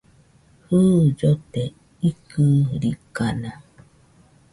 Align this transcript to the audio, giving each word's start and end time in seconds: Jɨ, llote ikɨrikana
Jɨ, 0.67 0.79
llote 1.17 1.63
ikɨrikana 2.09 3.51